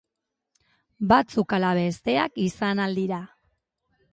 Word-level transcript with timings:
Batzuk 1.11 1.53
ala 1.59 1.73
besteak 1.81 2.41
izan 2.47 2.83
ahal 2.87 2.99
dira. 3.03 3.21